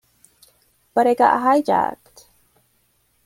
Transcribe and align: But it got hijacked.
But 0.95 1.05
it 1.05 1.19
got 1.19 1.43
hijacked. 1.43 2.25